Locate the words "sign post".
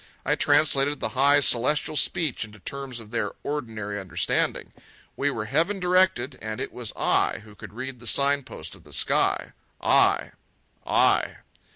8.07-8.73